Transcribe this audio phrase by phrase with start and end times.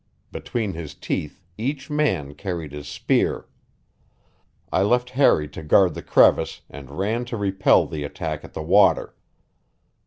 [0.31, 3.45] Between his teeth each man carried his spear.
[4.71, 8.63] I left Harry to guard the crevice, and ran to repel the attack at the
[8.63, 9.13] water.